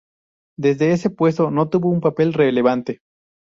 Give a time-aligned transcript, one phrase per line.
[0.57, 3.01] Desde este puesto no tuvo un papel relevante.